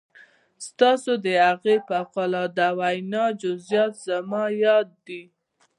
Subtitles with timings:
[0.67, 5.23] ستاسې د هغې فوق العاده وينا جزئيات زما ياد دي.